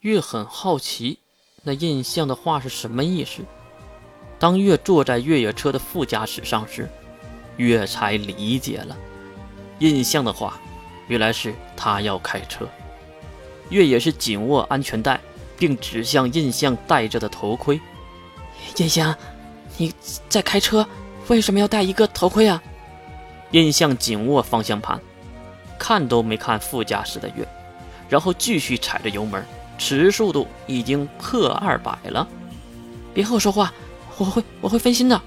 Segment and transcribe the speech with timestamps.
[0.00, 1.18] 月很好奇，
[1.62, 3.42] 那印象的话是什么意思？
[4.38, 6.88] 当月坐在越野车的副驾驶上时，
[7.56, 8.96] 月才理解了，
[9.78, 10.60] 印象的话，
[11.08, 12.68] 原来是他要开车。
[13.70, 15.18] 月也是紧握安全带，
[15.58, 17.80] 并指向印象戴着的头盔。
[18.76, 19.16] 印象，
[19.78, 19.92] 你
[20.28, 20.86] 在开车，
[21.28, 22.62] 为什么要戴一个头盔啊？
[23.52, 25.00] 印象紧握方向盘，
[25.78, 27.48] 看都没看副驾驶的月，
[28.08, 29.44] 然后继续踩着油门，
[29.78, 32.26] 此时速度已经破二百了。
[33.14, 33.72] 别和我说话，
[34.18, 35.20] 我会我会分心的。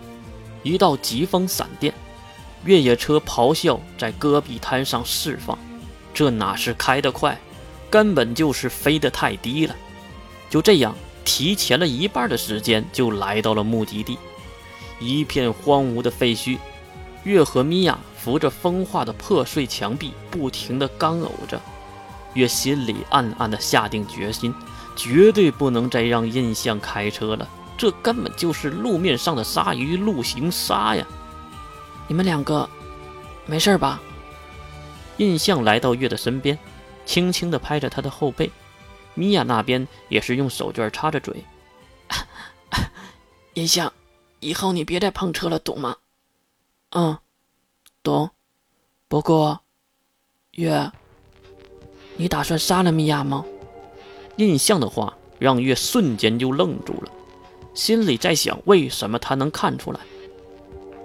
[0.63, 1.93] 一道疾风闪电，
[2.65, 5.57] 越野车咆哮在戈壁滩上释放，
[6.13, 7.39] 这哪是开得快，
[7.89, 9.75] 根本就是飞得太低了。
[10.49, 14.17] 就这样，提前了一半的时间就来到了目的地，
[14.99, 16.57] 一片荒芜的废墟。
[17.23, 21.61] 月和米娅扶着风化的破碎墙壁，不停地干呕着。
[22.33, 24.53] 月心里暗暗地下定决心，
[24.95, 27.47] 绝对不能再让印象开车了。
[27.77, 31.05] 这根本就是路面上的鲨鱼路行鲨呀！
[32.07, 32.69] 你们两个
[33.45, 34.01] 没事吧？
[35.17, 36.57] 印象来到月的身边，
[37.05, 38.51] 轻轻地拍着他的后背。
[39.15, 41.43] 米娅那边也是用手绢擦着嘴。
[43.55, 43.91] 印象，
[44.39, 45.97] 以后你别再碰车了，懂吗？
[46.91, 47.17] 嗯，
[48.03, 48.31] 懂。
[49.07, 49.61] 不过，
[50.51, 50.91] 月，
[52.19, 53.45] 你打算杀了米娅吗？
[54.35, 57.09] 印象的话让月瞬间就愣住了，
[57.73, 60.01] 心里在想：为什么他能看出来？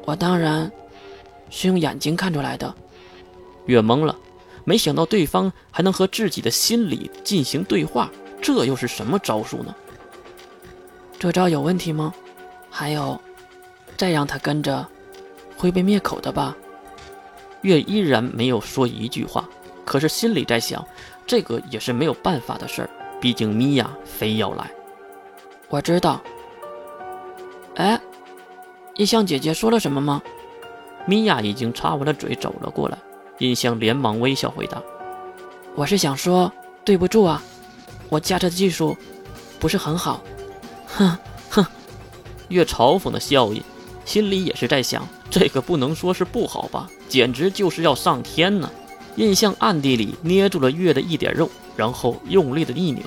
[0.06, 0.68] 我当然
[1.50, 2.74] 是用眼睛看出来的。
[3.66, 4.18] 月懵了，
[4.64, 8.10] 没想到对方还能和自己的心理进行对话，
[8.42, 9.72] 这又是什么招数呢？
[11.16, 12.12] 这招有问题吗？
[12.68, 13.20] 还有，
[13.96, 14.84] 再让他跟着。
[15.56, 16.56] 会被灭口的吧？
[17.62, 19.48] 月依然没有说一句话，
[19.84, 20.84] 可是心里在想，
[21.26, 22.90] 这个也是没有办法的事儿。
[23.20, 24.70] 毕竟米娅非要来。
[25.68, 26.20] 我知道。
[27.76, 28.00] 哎，
[28.96, 30.22] 印象姐姐说了什么吗？
[31.06, 32.96] 米娅已经插完了嘴走了过来，
[33.38, 34.82] 印象连忙微笑回答
[35.74, 36.50] ：“我是想说
[36.84, 37.42] 对不住啊，
[38.08, 38.96] 我驾车技术
[39.58, 40.22] 不是很好。”
[40.86, 41.18] 哼
[41.50, 41.66] 哼，
[42.48, 43.62] 越嘲讽的笑意。
[44.04, 48.70] 心里也是在想，这个不能说是不好吧，简直就是要上天呢。
[49.16, 53.04] 印象暗地里捏住了月的一点肉，然后用力的一扭。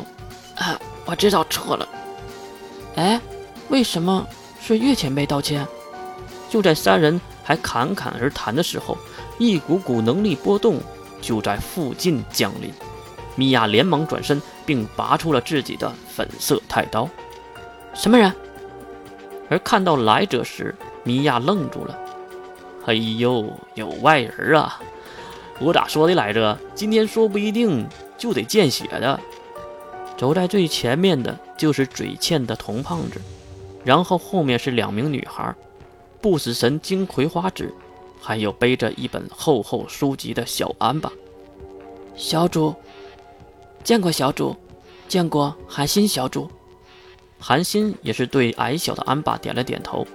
[0.55, 1.87] 啊，我知道错了。
[2.95, 3.19] 哎，
[3.69, 4.25] 为什么
[4.61, 5.67] 是月前辈道歉？
[6.49, 8.97] 就在三人还侃侃而谈的时候，
[9.37, 10.79] 一股股能力波动
[11.21, 12.71] 就在附近降临。
[13.35, 17.07] 米娅连忙转身，并拔出了自己的粉色太刀。
[17.93, 18.33] 什么人？
[19.49, 20.73] 而看到来者时，
[21.03, 21.99] 米娅愣住了。
[22.85, 24.79] 哎呦，有外人啊！
[25.59, 26.57] 我咋说的来着？
[26.75, 27.87] 今天说不一定
[28.17, 29.19] 就得见血的。
[30.15, 33.19] 走在最前面的就是嘴欠的童胖子，
[33.83, 35.53] 然后后面是两名女孩，
[36.21, 37.73] 不死神金葵花子，
[38.21, 41.11] 还有背着一本厚厚书籍的小安吧。
[42.15, 42.75] 小主，
[43.83, 44.55] 见过小主，
[45.07, 46.49] 见过寒心小主。
[47.39, 50.05] 韩心也是对矮小的安巴点了点头。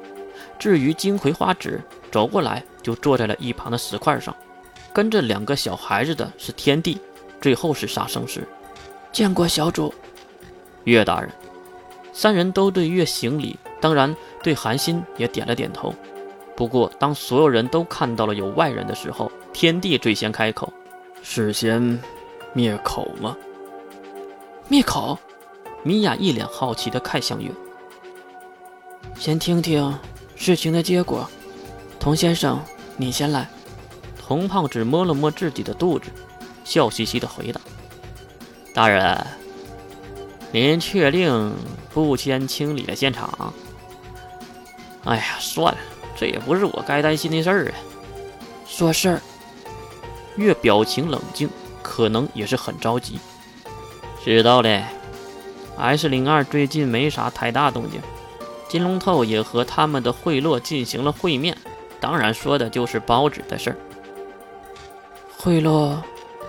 [0.58, 4.34] 至于金葵花子走过来，就坐在了一旁的石块上。
[4.92, 6.98] 跟着两个小孩子的是天帝，
[7.40, 8.46] 最后是杀生石。
[9.10, 9.92] 见过小主，
[10.84, 11.30] 岳大人。
[12.12, 15.94] 三人都对岳行礼，当然对韩信也点了点头。
[16.54, 20.70] 不过当所有人都看到了有外人的时候，天帝最先开口
[21.22, 21.98] ：“事先
[22.52, 23.36] 灭口吗？”
[24.68, 25.18] 灭口。
[25.84, 27.50] 米娅一脸好奇地看向岳，
[29.18, 29.92] 先听听
[30.36, 31.28] 事情的结果。
[31.98, 32.60] 童先生，
[32.96, 33.48] 你先来。
[34.32, 36.10] 童胖子摸了摸自己的肚子，
[36.64, 37.60] 笑嘻嘻地回答
[38.72, 39.26] ：“大人，
[40.50, 41.52] 您确定
[41.92, 43.52] 不先清理了现场？”
[45.04, 45.78] 哎呀，算了，
[46.16, 47.74] 这也不是我该担心的事儿啊。
[48.66, 49.20] 说事儿。
[50.36, 51.50] 月表情冷静，
[51.82, 53.20] 可能也是很着急。
[54.24, 54.82] 知道嘞。
[55.76, 58.00] S 零二最近没啥太大动静，
[58.66, 61.54] 金龙透也和他们的贿赂进行了会面，
[62.00, 63.76] 当然说的就是包纸的事儿。
[65.44, 66.00] 贿赂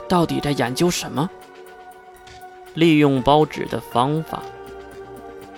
[0.08, 1.28] 到底在研究什么？
[2.76, 4.44] 利用包纸的方法。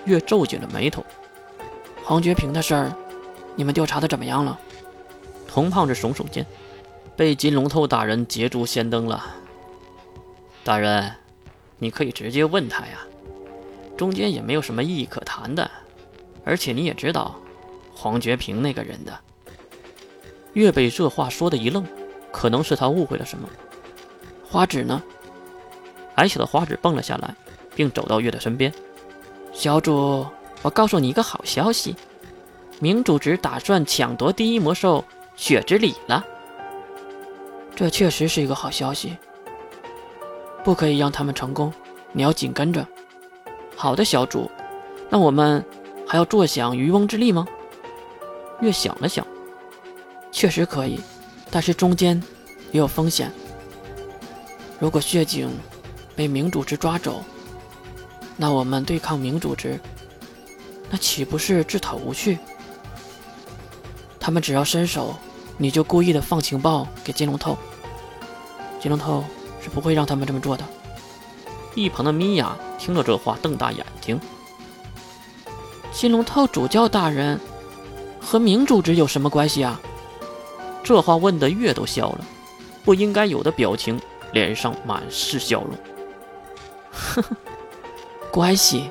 [0.06, 1.04] 月皱紧了眉头。
[2.02, 2.96] 黄觉平的事儿，
[3.54, 4.58] 你们调查的怎么样了？
[5.46, 6.46] 童胖子耸耸肩，
[7.14, 9.22] 被金龙头大人捷足先登了。
[10.64, 11.12] 大人，
[11.78, 13.00] 你可以直接问他呀。
[13.98, 15.70] 中间也没有什么意义可谈的，
[16.42, 17.36] 而且你也知道，
[17.94, 19.20] 黄觉平那个人的。
[20.54, 21.86] 月被这话说的一愣，
[22.36, 23.48] 可能是他误会了什么。
[24.46, 25.02] 花纸呢？
[26.16, 27.34] 矮小的花纸蹦了下来，
[27.74, 28.70] 并走到月的身边。
[29.54, 30.26] 小主，
[30.60, 31.96] 我告诉你一个好消息，
[32.78, 35.02] 明主只打算抢夺第一魔兽
[35.34, 36.22] 血之礼了。
[37.74, 39.16] 这确实是一个好消息，
[40.62, 41.72] 不可以让他们成功，
[42.12, 42.86] 你要紧跟着。
[43.74, 44.50] 好的，小主，
[45.08, 45.64] 那我们
[46.06, 47.46] 还要坐享渔翁之利吗？
[48.60, 49.26] 月想了想，
[50.30, 51.00] 确实可以，
[51.50, 52.22] 但是中间
[52.72, 53.30] 也有风险。
[54.78, 55.50] 如果血井
[56.14, 57.24] 被明主直抓走，
[58.36, 59.80] 那我们对抗明主直，
[60.90, 62.38] 那岂不是自讨无趣？
[64.20, 65.14] 他们只要伸手，
[65.56, 67.56] 你就故意的放情报给金龙透，
[68.80, 69.24] 金龙透
[69.62, 70.64] 是不会让他们这么做的。
[71.74, 74.20] 一旁的米娅听了这话，瞪大眼睛。
[75.92, 77.40] 金龙透主教大人
[78.20, 79.80] 和明主直有什么关系啊？
[80.86, 82.24] 这话问的月都笑了，
[82.84, 84.00] 不应该有的表情。
[84.32, 85.70] 脸上满是笑容，
[86.92, 87.36] 呵呵，
[88.30, 88.90] 关系。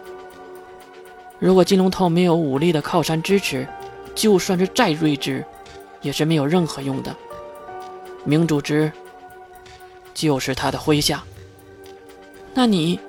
[1.37, 3.67] 如果金龙头没有武力的靠山支持，
[4.15, 5.45] 就算是再睿智，
[6.01, 7.15] 也是没有任何用的。
[8.23, 8.91] 明主之
[10.13, 11.23] 就是他的麾下。
[12.53, 12.99] 那你，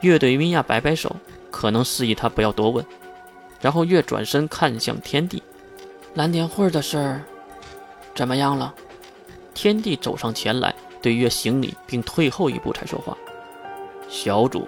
[0.00, 1.14] 月对米娅摆摆手，
[1.50, 2.84] 可能示意他不要多问。
[3.60, 5.42] 然后月转身看向天地，
[6.14, 7.22] 蓝田会的事儿
[8.18, 8.74] 怎么样了？
[9.54, 10.74] 天帝走上前来。
[11.00, 13.16] 对月行礼，并退后一步才说话。
[14.08, 14.66] 小主，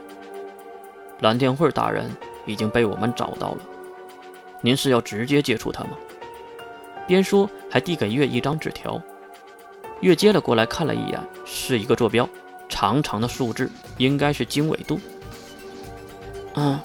[1.18, 2.08] 蓝天慧大人
[2.46, 3.58] 已经被我们找到了。
[4.60, 5.98] 您是要直接接触他吗？
[7.08, 9.02] 边说还递给月一张纸条。
[10.00, 12.28] 月接了过来，看了一眼，是一个坐标，
[12.68, 13.68] 长长的数字，
[13.98, 15.00] 应该是经纬度。
[16.54, 16.78] 嗯，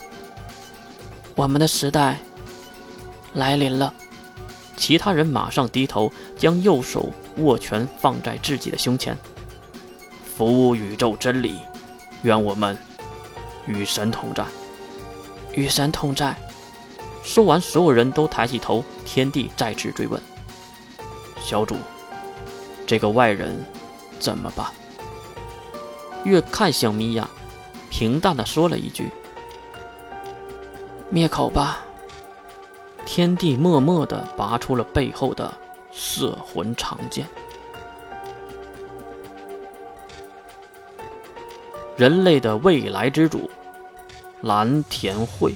[1.35, 2.17] 我们的时代
[3.35, 3.93] 来临了。
[4.77, 9.17] 其他人马上低头，将右手握拳放在自己的胸前。
[10.35, 11.55] 服务宇宙真理，
[12.23, 12.77] 愿我们
[13.65, 14.43] 与神同在，
[15.53, 16.35] 与神同在。
[17.23, 18.83] 说完，所有人都抬起头。
[19.05, 20.21] 天帝再次追问
[21.39, 21.75] ：“小主，
[22.85, 23.63] 这个外人
[24.19, 24.67] 怎么办？”
[26.25, 27.29] 月看向米娅，
[27.89, 29.09] 平淡的说了一句
[31.09, 31.84] ：“灭口吧。”
[33.05, 35.53] 天帝默默的拔出了背后的
[35.91, 37.25] 摄魂长剑。
[41.95, 43.49] 人类的未来之主，
[44.41, 45.53] 蓝田会。